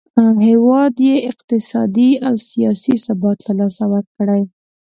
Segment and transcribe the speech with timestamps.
[0.47, 4.41] هیواد یې اقتصادي او سیاسي ثبات له لاسه ورکړی.